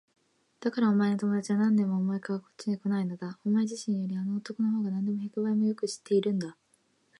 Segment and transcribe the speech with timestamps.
[0.61, 3.37] だからお前の友だちは何年も前からこっちへこないのだ。
[3.45, 6.57] お前自身よりあの男のほうがなんでも百倍もよく知っているんだ。